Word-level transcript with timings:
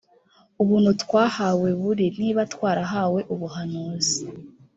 ubuntu 0.61 0.91
twahawe 1.03 1.69
buri 1.81 2.05
niba 2.19 2.41
twarahawe 2.53 3.19
ubuhanuzi 3.33 4.19